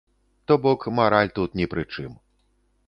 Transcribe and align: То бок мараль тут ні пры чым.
То 0.45 0.57
бок 0.63 0.87
мараль 1.01 1.31
тут 1.39 1.55
ні 1.61 1.65
пры 1.73 1.83
чым. 1.93 2.21